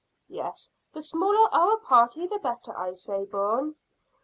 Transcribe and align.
"Yes, 0.29 0.71
the 0.93 1.01
smaller 1.03 1.47
our 1.53 1.77
party 1.77 2.25
the 2.25 2.39
better, 2.39 2.75
I 2.75 2.93
say," 2.93 3.19
said 3.23 3.29
Bourne. 3.29 3.75